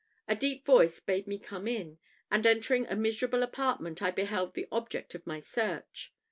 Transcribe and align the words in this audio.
A 0.27 0.35
deep 0.35 0.65
voice 0.65 0.99
bade 0.99 1.27
me 1.27 1.37
come 1.37 1.67
in; 1.67 1.99
and, 2.31 2.47
entering 2.47 2.87
a 2.87 2.95
miserable 2.95 3.43
apartment, 3.43 4.01
I 4.01 4.09
beheld 4.09 4.55
the 4.55 4.67
object 4.71 5.13
of 5.13 5.27
my 5.27 5.39
search. 5.41 6.11